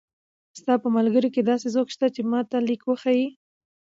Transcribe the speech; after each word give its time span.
ستا 0.59 0.73
په 0.83 0.87
ملګرو 0.97 1.31
کښې 1.33 1.41
داسې 1.51 1.67
څوک 1.75 1.87
شته 1.95 2.07
چې 2.15 2.21
ما 2.31 2.39
ته 2.49 2.57
ليکل 2.67 2.87
وښايي 2.89 3.27